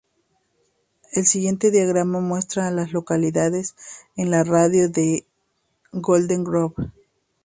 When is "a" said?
2.67-2.71